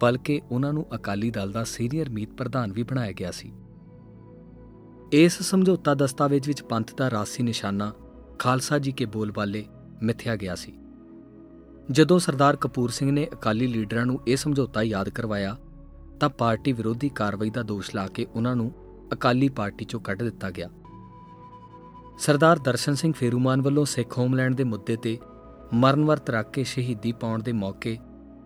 ਬਲਕਿ 0.00 0.40
ਉਹਨਾਂ 0.50 0.72
ਨੂੰ 0.72 0.86
ਅਕਾਲੀ 0.94 1.30
ਦਲ 1.30 1.52
ਦਾ 1.52 1.64
ਸੀਨੀਅਰ 1.64 2.10
ਮੀਤ 2.10 2.34
ਪ੍ਰਧਾਨ 2.34 2.72
ਵੀ 2.72 2.82
ਬਣਾਇਆ 2.82 3.12
ਗਿਆ 3.12 3.30
ਸੀ। 3.30 3.52
ਇਸ 5.12 5.42
ਸਮਝੌਤਾ 5.42 5.94
ਦਸਤਾਵੇਜ਼ 5.94 6.48
ਵਿੱਚ 6.48 6.62
ਪੰਥ 6.62 6.94
ਦਾ 6.94 7.10
ਰਾਸੀ 7.10 7.42
ਨਿਸ਼ਾਨਾ, 7.42 7.92
ਖਾਲਸਾ 8.38 8.78
ਜੀ 8.78 8.92
ਕੇ 8.92 9.04
ਬੋਲਬਾਲੇ 9.04 9.64
ਮਿੱਥਿਆ 10.02 10.36
ਗਿਆ 10.36 10.54
ਸੀ। 10.54 10.72
ਜਦੋਂ 11.90 12.18
ਸਰਦਾਰ 12.18 12.56
ਕਪੂਰ 12.56 12.90
ਸਿੰਘ 12.90 13.10
ਨੇ 13.10 13.28
ਅਕਾਲੀ 13.32 13.66
ਲੀਡਰਾਂ 13.66 14.06
ਨੂੰ 14.06 14.20
ਇਹ 14.28 14.36
ਸਮਝੌਤਾ 14.36 14.82
ਯਾਦ 14.82 15.08
ਕਰਵਾਇਆ, 15.08 15.56
ਤਾਂ 16.20 16.28
ਪਾਰਟੀ 16.28 16.72
ਵਿਰੋਧੀ 16.72 17.08
ਕਾਰਵਾਈ 17.08 17.50
ਦਾ 17.50 17.62
ਦੋਸ਼ 17.62 17.94
ਲਾ 17.94 18.06
ਕੇ 18.06 18.26
ਉਹਨਾਂ 18.34 18.56
ਨੂੰ 18.56 18.72
ਅਕਾਲੀ 19.12 19.48
ਪਾਰਟੀ 19.48 19.84
ਚੋਂ 19.84 20.00
ਕੱਢ 20.00 20.22
ਦਿੱਤਾ 20.22 20.50
ਗਿਆ। 20.50 20.68
ਸਰਦਾਰ 22.18 22.58
ਦਰਸ਼ਨ 22.58 22.94
ਸਿੰਘ 22.94 23.12
ਫੇਰੂਮਾਨ 23.12 23.62
ਵੱਲੋਂ 23.62 23.84
ਸਿੱਖ 23.84 24.18
ਹੋਮਲੈਂਡ 24.18 24.54
ਦੇ 24.54 24.64
ਮੁੱਦੇ 24.64 24.96
ਤੇ 24.96 25.18
ਮਰਨ 25.74 26.04
ਵਰਤ 26.04 26.30
ਰੱਖ 26.30 26.50
ਕੇ 26.50 26.64
ਸ਼ਹੀਦੀ 26.64 27.12
ਪਾਉਣ 27.12 27.42
ਦੇ 27.42 27.52
ਮੌਕੇ 27.52 27.98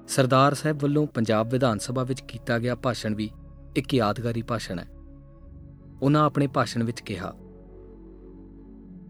ਸਰਦਾਰ 0.08 0.54
ਸਾਹਿਬ 0.54 0.82
ਵੱਲੋਂ 0.82 1.06
ਪੰਜਾਬ 1.06 1.50
ਵਿਧਾਨ 1.50 1.78
ਸਭਾ 1.78 2.02
ਵਿੱਚ 2.02 2.20
ਕੀਤਾ 2.20 2.58
ਗਿਆ 2.58 2.74
ਭਾਸ਼ਣ 2.74 3.14
ਵੀ 3.14 3.30
ਇੱਕ 3.76 3.94
ਯਾਦਗਾਰੀ 3.94 4.42
ਭਾਸ਼ਣ 4.42 4.78
ਹੈ। 4.78 4.95
ਉਹਨਾਂ 6.02 6.24
ਆਪਣੇ 6.24 6.46
ਭਾਸ਼ਣ 6.46 6.82
ਵਿੱਚ 6.84 7.00
ਕਿਹਾ, 7.00 7.32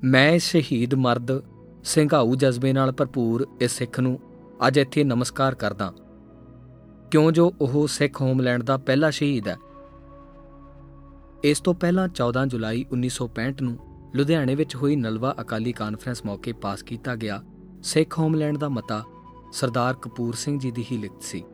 ਮੈਂ 0.05 0.39
ਸ਼ਹੀਦ 0.39 0.95
ਮਰਦ 0.95 1.31
ਸਿੰਘਾਊ 1.85 2.35
ਜਜ਼ਬੇ 2.35 2.73
ਨਾਲ 2.73 2.93
ਭਰਪੂਰ 2.93 3.47
ਇਸ 3.61 3.73
ਸਿੱਖ 3.73 4.01
ਨੂੰ 4.01 4.19
ਅੱਜ 4.67 4.79
ਇੱਥੇ 4.79 5.05
ਨਮਸਕਾਰ 5.05 5.55
ਕਰਦਾ 5.55 5.93
ਕਿਉਂ 7.11 7.31
ਜੋ 7.33 7.53
ਉਹ 7.61 7.87
ਸਿੱਖ 7.87 8.21
ਹੋਮਲੈਂਡ 8.21 8.63
ਦਾ 8.63 8.77
ਪਹਿਲਾ 8.77 9.11
ਸ਼ਹੀਦ 9.11 9.49
ਹੈ? 9.49 9.57
ਇਸ 11.45 11.61
ਤੋਂ 11.61 11.75
ਪਹਿਲਾਂ 11.75 12.09
14 12.15 12.47
ਜੁਲਾਈ 12.47 12.85
1965 12.93 13.63
ਨੂੰ 13.63 13.77
ਲੁਧਿਆਣੇ 14.15 14.55
ਵਿੱਚ 14.55 14.77
ਹੋਈ 14.77 14.97
ਨਲਵਾ 14.97 15.35
ਅਕਾਲੀ 15.41 15.73
ਕਾਨਫਰੰਸ 15.73 16.25
ਮੌਕੇ 16.27 16.53
ਪਾਸ 16.53 16.83
ਕੀਤਾ 16.83 17.15
ਗਿਆ, 17.17 17.43
ਸਿੱਖ 17.83 18.19
ਹੋਮਲੈਂਡ 18.19 18.59
ਦਾ 18.59 18.69
ਮਤਾ 18.69 19.03
ਸਰਦਾਰ 19.53 19.95
ਕਪੂਰ 19.95 20.35
ਸਿੰਘ 20.35 20.59
ਜੀ 20.59 20.71
ਦੀ 20.71 20.85
ਹੀ 20.93 20.97
ਲਿਖਤ 20.99 21.23
ਸੀ। 21.23 21.45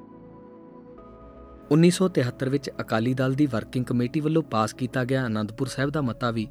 1973 1.72 2.48
ਵਿੱਚ 2.48 2.70
ਅਕਾਲੀ 2.80 3.12
ਦਲ 3.14 3.34
ਦੀ 3.34 3.46
ਵਰਕਿੰਗ 3.46 3.84
ਕਮੇਟੀ 3.84 4.20
ਵੱਲੋਂ 4.20 4.42
ਪਾਸ 4.42 4.72
ਕੀਤਾ 4.72 5.04
ਗਿਆ 5.04 5.24
ਆਨੰਦਪੁਰ 5.24 5.68
ਸਾਹਿਬ 5.68 5.90
ਦਾ 5.90 6.00
ਮਤਾ 6.00 6.30
ਵੀ 6.30 6.46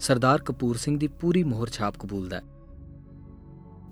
ਸਰਦਾਰ 0.00 0.42
ਕਪੂਰ 0.42 0.76
ਸਿੰਘ 0.76 0.98
ਦੀ 0.98 1.08
ਪੂਰੀ 1.20 1.42
ਮੋਹਰ 1.44 1.70
ਛਾਪ 1.70 1.98
ਕਬੂਲਦਾ 1.98 2.36
ਹੈ। 2.36 2.42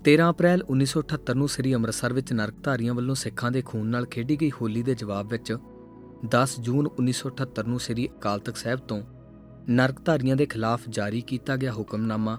13 0.07 0.29
ਅਪ੍ਰੈਲ 0.29 0.63
1978 0.71 1.35
ਨੂੰ 1.35 1.47
ਸ੍ਰੀ 1.47 1.73
ਅੰਮ੍ਰਿਤਸਰ 1.75 2.13
ਵਿੱਚ 2.13 2.33
ਨਰਕਧਾਰੀਆਂ 2.33 2.93
ਵੱਲੋਂ 2.93 3.15
ਸਿੱਖਾਂ 3.15 3.51
ਦੇ 3.51 3.61
ਖੂਨ 3.61 3.87
ਨਾਲ 3.87 4.05
ਖੇਡੀ 4.05 4.37
ਗਈ 4.41 4.51
ਹੋਲੀ 4.51 4.83
ਦੇ 4.83 4.95
ਜਵਾਬ 4.95 5.27
ਵਿੱਚ 5.27 5.57
10 6.35 6.59
ਜੂਨ 6.59 6.89
1978 7.01 7.67
ਨੂੰ 7.67 7.79
ਸ੍ਰੀ 7.79 8.07
ਅਕਾਲ 8.07 8.39
ਤਖਤ 8.39 8.57
ਸਾਹਿਬ 8.57 8.79
ਤੋਂ 8.87 9.01
ਨਰਕਧਾਰੀਆਂ 9.69 10.35
ਦੇ 10.35 10.45
ਖਿਲਾਫ 10.45 10.89
ਜਾਰੀ 10.89 11.21
ਕੀਤਾ 11.27 11.55
ਗਿਆ 11.55 11.73
ਹੁਕਮਨਾਮਾ 11.73 12.37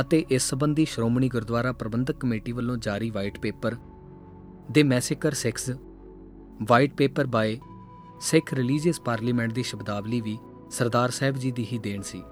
ਅਤੇ 0.00 0.24
ਇਸ 0.30 0.42
ਸੰਬੰਧੀ 0.42 0.84
ਸ਼੍ਰੋਮਣੀ 0.84 1.28
ਗੁਰਦੁਆਰਾ 1.28 1.72
ਪ੍ਰਬੰਧਕ 1.72 2.18
ਕਮੇਟੀ 2.20 2.52
ਵੱਲੋਂ 2.52 2.76
ਜਾਰੀ 2.76 3.10
ਵਾਈਟ 3.10 3.38
ਪੇਪਰ 3.38 3.76
ਦੇ 4.70 4.82
massacre 4.82 5.34
6 5.42 5.76
white 6.62 6.94
paper 6.94 7.26
by 7.26 7.60
Sikh 8.24 8.54
religious 8.54 9.00
parliament 9.00 9.52
ਦੀ 9.52 9.62
ਸ਼ਬਦਾਵਲੀ 9.62 10.20
ਵੀ 10.20 10.38
ਸਰਦਾਰ 10.70 11.10
ਸਾਹਿਬ 11.10 11.36
ਜੀ 11.36 11.52
ਦੀ 11.52 11.66
ਹੀ 11.72 11.78
ਦੇਣ 11.78 12.02
ਸੀ। 12.02 12.22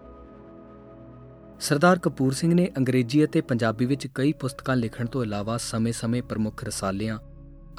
ਸਰਦਾਰ 1.61 1.99
ਕਪੂਰ 1.99 2.33
ਸਿੰਘ 2.33 2.55
ਨੇ 2.55 2.71
ਅੰਗਰੇਜ਼ੀ 2.79 3.25
ਅਤੇ 3.25 3.41
ਪੰਜਾਬੀ 3.41 3.87
ਵਿੱਚ 3.87 4.07
ਕਈ 4.07 4.33
ਪੁਸਤਕਾਂ 4.33 4.77
ਲਿਖਣ 4.77 5.07
ਤੋਂ 5.07 5.23
ਇਲਾਵਾ 5.23 5.57
ਸਮੇਂ-ਸਮੇਂ 5.57 6.23
ਪ੍ਰਮੁੱਖ 6.23 6.65
ਰਸਾਲਿਆਂ, 6.65 7.19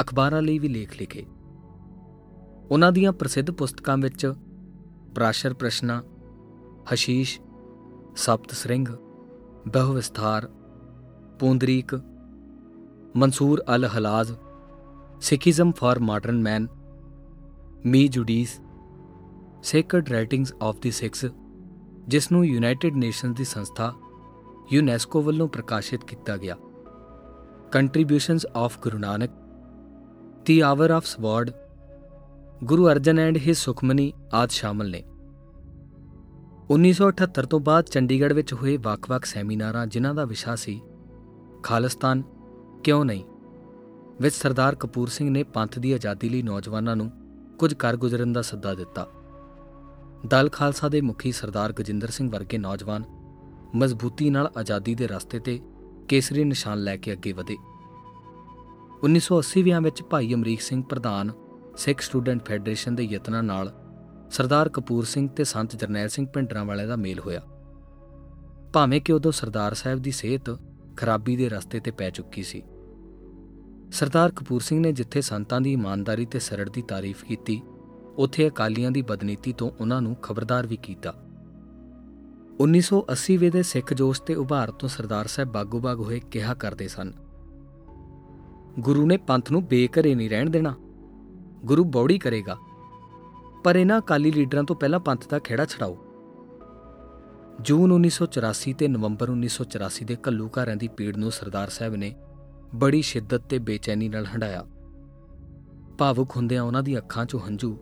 ਅਖਬਾਰਾਂ 0.01 0.41
ਲਈ 0.41 0.59
ਵੀ 0.59 0.67
ਲੇਖ 0.67 0.99
ਲਿਖੇ। 0.99 1.25
ਉਹਨਾਂ 2.71 2.91
ਦੀਆਂ 2.91 3.13
ਪ੍ਰਸਿੱਧ 3.13 3.51
ਪੁਸਤਕਾਂ 3.51 3.97
ਵਿੱਚ 3.97 4.33
ਪ੍ਰਾਸ਼ਰ 5.15 5.53
ਪ੍ਰਸ਼ਨਾ, 5.53 6.03
ਹਸ਼ੀਸ਼, 6.93 7.39
ਸਪਤ 8.15 8.51
ਸ੍ਰਿੰਗ, 8.51 8.87
ਬਹੁ 9.67 9.93
ਵਿਸਥਾਰ, 9.93 10.49
Pundrik, 11.39 11.95
Mansur 13.15 13.63
al 13.75 13.85
Hallaj 13.85 14.33
Sikhism 15.21 15.71
for 15.71 15.99
modern 15.99 16.41
man 16.41 16.67
me 17.85 18.07
ਜੁਡੀਸ 18.07 18.61
sacred 19.63 20.09
writings 20.09 20.53
of 20.61 20.79
the 20.81 20.91
Sikhs 20.91 21.25
ਜਿਸ 22.07 22.31
ਨੂੰ 22.31 22.45
ਯੂਨਾਈਟਿਡ 22.45 22.95
ਨੇਸ਼ਨਸ 22.95 23.37
ਦੀ 23.37 23.43
ਸੰਸਥਾ 23.43 23.93
ਯੂਨੈਸਕੋ 24.73 25.21
ਵੱਲੋਂ 25.21 25.47
ਪ੍ਰਕਾਸ਼ਿਤ 25.47 26.03
ਕੀਤਾ 26.03 26.37
ਗਿਆ। 26.37 26.55
Contributions 27.71 28.45
of 28.55 28.79
Guru 28.79 28.97
Nanak 28.97 29.31
the 30.45 30.59
hour 30.59 30.91
of 30.91 31.05
sword 31.05 31.51
Guru 32.63 32.87
Arjan 32.87 33.19
and 33.19 33.37
his 33.37 33.57
Sukhmani 33.57 34.13
ਆਦ 34.33 34.49
ਸ਼ਾਮਲ 34.49 34.91
ਨੇ 34.91 35.03
1978 36.71 37.45
ਤੋਂ 37.49 37.59
ਬਾਅਦ 37.59 37.85
ਚੰਡੀਗੜ੍ਹ 37.85 38.33
ਵਿੱਚ 38.33 38.53
ਹੋਏ 38.53 38.77
ਵੱਖ-ਵੱਖ 38.77 39.25
ਸੈਮੀਨਾਰਾਂ, 39.25 39.87
ਜਿਨ੍ਹਾਂ 39.87 40.13
ਦਾ 40.13 40.25
ਵਿਸ਼ਾ 40.25 40.55
ਸੀ 40.55 40.81
ਖਾਲਿਸਤਾਨ, 41.63 42.23
ਕਿਉਂ 42.83 43.05
ਨਹੀਂ? 43.05 43.23
ਵਿੱਚ 44.21 44.35
ਸਰਦਾਰ 44.35 44.75
ਕਪੂਰ 44.75 45.07
ਸਿੰਘ 45.07 45.29
ਨੇ 45.29 45.43
ਪੰਥ 45.43 45.79
ਦੀ 45.79 45.93
ਆਜ਼ਾਦੀ 45.93 46.29
ਲਈ 46.29 46.41
ਨੌਜਵਾਨਾਂ 46.41 46.95
ਨੂੰ 46.95 47.22
ਕੁਝ 47.59 47.73
ਕਰ 47.73 47.97
ਗੁਜ਼ਰਨ 47.97 48.33
ਦਾ 48.33 48.41
ਸੱਦਾ 48.41 48.73
ਦਿੱਤਾ। 48.73 49.07
ਦਲ 50.27 50.49
ਖਾਲਸਾ 50.49 50.89
ਦੇ 50.89 51.01
ਮੁਖੀ 51.01 51.31
ਸਰਦਾਰ 51.31 51.73
ਗਜਿੰਦਰ 51.73 52.09
ਸਿੰਘ 52.09 52.31
ਵਰਗੇ 52.31 52.57
ਨੌਜਵਾਨ 52.57 53.03
ਮਜ਼ਬੂਤੀ 53.75 54.29
ਨਾਲ 54.29 54.51
ਆਜ਼ਾਦੀ 54.57 54.95
ਦੇ 54.95 55.07
ਰਸਤੇ 55.07 55.39
ਤੇ 55.39 55.59
ਕੇਸਰੀ 56.07 56.43
ਨਿਸ਼ਾਨ 56.43 56.83
ਲੈ 56.83 56.97
ਕੇ 56.97 57.13
ਅੱਗੇ 57.13 57.31
ਵਧੇ। 57.31 57.57
1980ਵਿਆਂ 59.03 59.81
ਵਿੱਚ 59.81 60.03
ਭਾਈ 60.03 60.33
ਅਮਰੀਕ 60.33 60.61
ਸਿੰਘ 60.61 60.83
ਪ੍ਰਧਾਨ, 60.83 61.31
ਸਿੱਖ 61.77 62.01
ਸਟੂਡੈਂਟ 62.01 62.45
ਫੈਡਰੇਸ਼ਨ 62.45 62.95
ਦੇ 62.95 63.03
ਯਤਨਾਂ 63.03 63.43
ਨਾਲ 63.43 63.73
ਸਰਦਾਰ 64.31 64.69
ਕਪੂਰ 64.69 65.05
ਸਿੰਘ 65.05 65.29
ਤੇ 65.29 65.43
ਸੰਤ 65.43 65.75
ਜਰਨੈਲ 65.75 66.09
ਸਿੰਘ 66.09 66.27
ਪਿੰਡਰਾਂ 66.27 66.65
ਵਾਲੇ 66.65 66.85
ਦਾ 66.85 66.95
ਮੇਲ 66.95 67.19
ਹੋਇਆ। 67.19 67.41
ਭਾਵੇਂ 68.73 69.01
ਕਿ 69.01 69.13
ਉਦੋਂ 69.13 69.31
ਸਰਦਾਰ 69.31 69.73
ਸਾਹਿਬ 69.73 69.99
ਦੀ 69.99 70.11
ਸਿਹਤ 70.11 70.59
ਖਰਾਬੀ 70.97 71.35
ਦੇ 71.35 71.49
ਰਸਤੇ 71.49 71.79
ਤੇ 71.79 71.91
ਪੈ 71.91 72.09
ਚੁੱਕੀ 72.09 72.43
ਸੀ। 72.43 72.63
ਸਰਦਾਰ 73.93 74.31
ਕਪੂਰ 74.31 74.61
ਸਿੰਘ 74.61 74.79
ਨੇ 74.79 74.91
ਜਿੱਥੇ 74.91 75.21
ਸੰਤਾਂ 75.21 75.61
ਦੀ 75.61 75.73
ਇਮਾਨਦਾਰੀ 75.73 76.25
ਤੇ 76.25 76.39
ਸਰੜ 76.39 76.69
ਦੀ 76.69 76.81
ਤਾਰੀਫ 76.81 77.23
ਕੀਤੀ, 77.23 77.61
ਉੱਥੇ 78.17 78.47
ਅਕਾਲੀਆਂ 78.47 78.91
ਦੀ 78.91 79.01
ਬਦਨੀਤੀ 79.01 79.53
ਤੋਂ 79.53 79.71
ਉਹਨਾਂ 79.81 80.01
ਨੂੰ 80.01 80.15
ਖਬਰਦਾਰ 80.15 80.67
ਵੀ 80.67 80.77
ਕੀਤਾ। 80.77 81.13
1980 82.59 83.37
ਵੇ 83.37 83.49
ਦੇ 83.49 83.63
ਸਿੱਖ 83.63 83.93
ਜੋਸ਼ 83.93 84.21
ਤੇ 84.21 84.35
ਉਭਾਰ 84.35 84.71
ਤੋਂ 84.71 84.89
ਸਰਦਾਰ 84.89 85.27
ਸਾਹਿਬ 85.27 85.51
ਬਾਗੋ-ਬਾਗ 85.51 85.99
ਹੋਏ 85.99 86.19
ਕਿਹਾ 86.19 86.53
ਕਰਦੇ 86.53 86.87
ਸਨ, 86.87 87.13
ਗੁਰੂ 88.79 89.05
ਨੇ 89.05 89.17
ਪੰਥ 89.17 89.51
ਨੂੰ 89.51 89.65
ਬੇਕਰੇ 89.65 90.15
ਨਹੀਂ 90.15 90.29
ਰਹਿਣ 90.29 90.49
ਦੇਣਾ। 90.49 90.75
ਗੁਰੂ 91.65 91.83
ਬੌੜੀ 91.83 92.19
ਕਰੇਗਾ। 92.19 92.57
ਪਰ 93.63 93.75
ਇਹਨਾਂ 93.75 93.99
ਅਕਾਲੀ 93.99 94.31
ਲੀਡਰਾਂ 94.31 94.63
ਤੋਂ 94.63 94.75
ਪਹਿਲਾਂ 94.75 94.99
ਪੰਥ 94.99 95.29
ਦਾ 95.29 95.39
ਖੇੜਾ 95.39 95.65
ਛਡਾਓ। 95.65 95.97
ਜੂਨ 97.61 97.91
1984 97.91 98.73
ਤੇ 98.73 98.87
ਨਵੰਬਰ 98.87 99.29
1984 99.29 100.05
ਦੇ 100.05 100.15
ਘੱਲੂਘਾਰਿਆਂ 100.15 100.75
ਦੀ 100.75 100.87
ਪੀੜ 100.87 101.17
ਨੂੰ 101.17 101.31
ਸਰਦਾਰ 101.31 101.69
ਸਾਹਿਬ 101.69 101.95
ਨੇ 101.95 102.15
ਬੜੀ 102.75 103.01
ਸ਼ਿੱਦਤ 103.01 103.41
ਤੇ 103.41 103.59
ਬੇਚੈਨੀ 103.59 104.09
ਨਾਲ 104.09 104.25
ਹੰਡਾਇਆ 104.25 104.65
ਭਾਵੁਕ 105.97 106.35
ਹੁੰਦਿਆਂ 106.35 106.63
ਉਹਨਾਂ 106.63 106.83
ਦੀ 106.83 106.97
ਅੱਖਾਂ 106.97 107.23
'ਚੋਂ 107.23 107.39
ਹੰਝੂ 107.39 107.77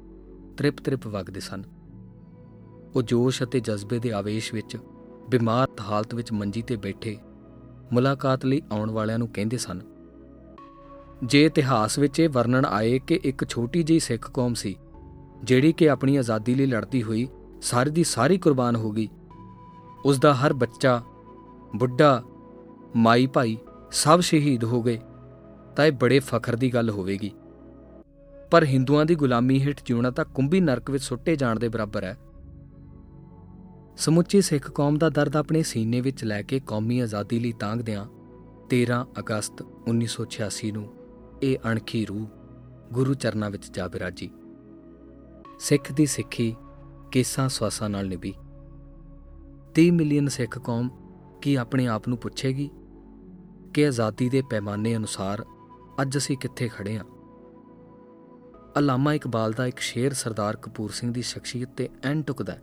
ਤ੍ਰਿਪ-ਤ੍ਰਿਪ 0.57 1.07
ਵਗਦੇ 1.07 1.39
ਸਨ। 1.39 1.63
ਉਹ 2.95 3.01
ਜੋਸ਼ 3.01 3.43
ਅਤੇ 3.43 3.59
ਜਜ਼ਬੇ 3.59 3.99
ਦੇ 3.99 4.11
ਆਵੇਸ਼ 4.11 4.53
ਵਿੱਚ 4.53 4.77
ਬਿਮਾਰ 5.29 5.67
ਹਾਲਤ 5.81 6.15
ਵਿੱਚ 6.15 6.31
ਮੰਜੀ 6.31 6.61
ਤੇ 6.61 6.75
ਬੈਠੇ 6.75 7.17
ਮੁਲਾਕਾਤ 7.93 8.45
ਲਈ 8.45 8.61
ਆਉਣ 8.71 8.91
ਵਾਲਿਆਂ 8.91 9.19
ਨੂੰ 9.19 9.27
ਕਹਿੰਦੇ 9.27 9.57
ਸਨ, 9.57 9.81
ਜੇ 11.23 11.45
ਇਤਿਹਾਸ 11.45 11.99
ਵਿੱਚ 11.99 12.19
ਇਹ 12.19 12.29
ਵਰਣਨ 12.29 12.65
ਆਏ 12.65 12.99
ਕਿ 12.99 13.19
ਇੱਕ 13.23 13.49
ਛੋਟੀ 13.49 13.83
ਜਿਹੀ 13.83 13.99
ਸਿੱਖ 13.99 14.31
ਕੌਮ 14.31 14.53
ਸੀ, 14.53 14.75
ਜਿਹੜੀ 15.43 15.73
ਕਿ 15.73 15.89
ਆਪਣੀ 15.89 16.15
ਆਜ਼ਾਦੀ 16.17 16.55
ਲਈ 16.55 16.65
ਲੜਦੀ 16.65 17.03
ਹੋਈ 17.03 17.27
ਸਾਰੀ 17.61 17.89
ਦੀ 17.89 18.03
ਸਾਰੀ 18.03 18.37
ਕੁਰਬਾਨ 18.37 18.75
ਹੋ 18.75 18.91
ਗਈ 18.91 19.09
ਉਸ 20.05 20.19
ਦਾ 20.19 20.33
ਹਰ 20.33 20.53
ਬੱਚਾ, 20.53 21.01
ਬੁੱਢਾ, 21.75 22.23
ਮਾਈ 22.95 23.27
ਭਾਈ 23.27 23.57
ਸਭ 23.91 24.19
ਸ਼ਹੀਦ 24.19 24.63
ਹੋ 24.63 24.83
ਗਏ, 24.83 24.99
ਤਾਂ 25.75 25.85
ਇਹ 25.85 25.91
ਬੜੇ 25.91 26.19
ਫਖਰ 26.19 26.55
ਦੀ 26.55 26.73
ਗੱਲ 26.73 26.89
ਹੋਵੇਗੀ। 26.89 27.31
ਪਰ 28.51 28.63
ਹਿੰਦੂਆਂ 28.63 29.05
ਦੀ 29.05 29.15
ਗੁਲਾਮੀ 29.15 29.61
ਹੇਠ 29.61 29.81
ਜਿਉਣਾ 29.85 30.11
ਤਾਂ 30.11 30.25
ਕੁੰਭੀ 30.25 30.59
ਨਰਕ 30.59 30.91
ਵਿੱਚ 30.91 31.03
ਸੁੱਟੇ 31.03 31.35
ਜਾਣ 31.35 31.59
ਦੇ 31.59 31.69
ਬਰਾਬਰ 31.69 32.03
ਹੈ। 32.03 32.17
ਸਮੁੱਚੀ 33.97 34.41
ਸਿੱਖ 34.41 34.71
ਕੌਮ 34.71 34.97
ਦਾ 34.97 35.09
ਦਰਦ 35.09 35.35
ਆਪਣੇ 35.35 35.63
ਸੀਨੇ 35.63 36.01
ਵਿੱਚ 36.01 36.23
ਲੈ 36.23 36.41
ਕੇ 36.41 36.59
ਕੌਮੀ 36.59 36.99
ਆਜ਼ਾਦੀ 36.99 37.39
ਲਈ 37.39 37.51
ਤਾਂਗਦਿਆਂ 37.51 38.05
13 38.69 39.07
ਅਗਸਤ 39.19 39.61
1986 39.87 40.71
ਨੂੰ 40.71 40.93
ਇਹ 41.43 41.57
ਅਣਖੀ 41.71 42.05
ਰੂਹ 42.05 42.27
ਗੁਰੂ 42.93 43.13
ਚਰਨਾਂ 43.13 43.49
ਵਿੱਚ 43.49 43.71
ਜਾ 43.71 43.87
ਬਿਰਾਜੀ। 43.87 44.29
ਸਿੱਖ 45.59 45.91
ਦੀ 45.91 46.05
ਸਿੱਖੀ 46.05 46.55
ਕੇਸਾਂ 47.11 47.49
ਸਵਾਸਾਂ 47.49 47.89
ਨਾਲ 47.89 48.07
ਨਿਭੀ। 48.07 48.33
30 49.75 49.91
ਮਿਲੀਅਨ 49.91 50.27
ਸਿੱਖ 50.27 50.59
ਕੌਮ 50.59 50.89
ਕੀ 51.41 51.55
ਆਪਣੇ 51.55 51.87
ਆਪ 51.87 52.07
ਨੂੰ 52.07 52.17
ਪੁੱਛੇਗੀ? 52.17 52.69
ਕਿ 53.74 53.86
ਆਜ਼ਾਦੀ 53.86 54.28
ਦੇ 54.28 54.42
ਪੈਮਾਨੇ 54.50 54.96
ਅਨੁਸਾਰ 54.96 55.44
ਅੱਜ 56.02 56.16
ਅਸੀਂ 56.18 56.36
ਕਿੱਥੇ 56.36 56.68
ਖੜੇ 56.68 56.96
ਹਾਂ 56.98 57.04
ਅਲਾਮਾ 58.78 59.12
ਇਕਬਾਲ 59.14 59.52
ਦਾ 59.52 59.66
ਇੱਕ 59.66 59.78
ਸ਼ੇਰ 59.80 60.12
ਸਰਦਾਰ 60.12 60.56
ਕਪੂਰ 60.56 60.90
ਸਿੰਘ 60.90 61.12
ਦੀ 61.12 61.22
ਸ਼ਖਸੀਅਤ 61.22 61.76
ਤੇ 61.76 61.88
ਐਨ 62.04 62.22
ਟੁਕਦਾ 62.22 62.52
ਹੈ 62.52 62.62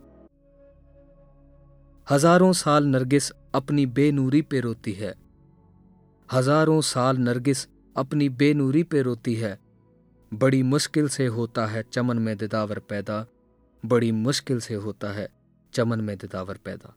हजारों 2.06 2.52
साल 2.52 2.86
नरगिस 2.86 3.26
अपनी 3.54 3.84
बेनूरी 3.88 4.40
पे 4.44 4.60
रोती 4.60 4.92
है 4.92 5.12
हजारों 6.28 6.80
साल 6.80 7.18
नरगिस 7.18 7.62
अपनी 7.96 8.28
बेनूरी 8.34 8.82
पे 8.84 9.02
रोती 9.02 9.34
है 9.34 9.52
बड़ी 10.32 10.62
मुश्किल 10.64 11.08
से 11.08 11.26
होता 11.28 11.64
है 11.66 11.82
चमन 11.92 12.18
में 12.18 12.36
दिदावर 12.36 12.78
पैदा 12.88 13.24
बड़ी 13.84 14.10
मुश्किल 14.18 14.60
से 14.60 14.74
होता 14.80 15.12
है 15.12 15.26
चमन 15.72 16.00
में 16.00 16.16
दिदावर 16.18 16.58
पैदा 16.64 16.94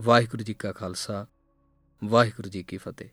ਵਾਹਿਗੁਰੂ 0.00 0.42
ਜੀ 0.42 0.54
ਕਾ 0.54 0.70
ਖਾਲਸਾ 0.72 1.26
ਵਾਹਿਗੁਰੂ 2.03 2.49
ਜੀ 2.49 2.63
ਕੀ 2.63 2.77
ਫਤਿਹ। 2.77 3.09